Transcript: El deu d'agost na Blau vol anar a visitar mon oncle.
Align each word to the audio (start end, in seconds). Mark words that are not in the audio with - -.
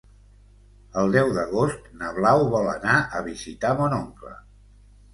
El 1.01 1.13
deu 1.17 1.29
d'agost 1.35 1.87
na 2.01 2.11
Blau 2.17 2.49
vol 2.57 2.73
anar 2.75 2.99
a 3.21 3.25
visitar 3.31 3.79
mon 3.85 3.99
oncle. 4.03 4.39